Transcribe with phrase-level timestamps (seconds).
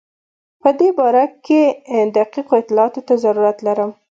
[0.61, 1.61] په دې باره کې
[2.17, 3.91] دقیقو اطلاعاتو ته ضرورت لرم.